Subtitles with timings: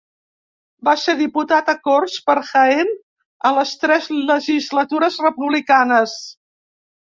[0.87, 2.91] Va ser diputat a Corts per Jaén
[3.49, 6.21] a les tres legislatures republicanes.